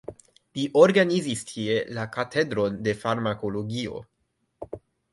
Li 0.59 0.63
organizis 0.83 1.45
tie 1.51 1.77
la 1.99 2.07
katedron 2.17 2.83
de 2.89 2.97
farmakologio. 3.05 4.05